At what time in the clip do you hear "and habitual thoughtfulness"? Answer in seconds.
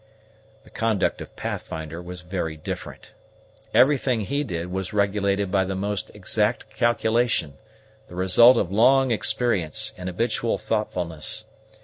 9.99-11.45